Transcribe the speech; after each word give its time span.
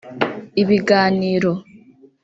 Ibiganiro 0.61 1.51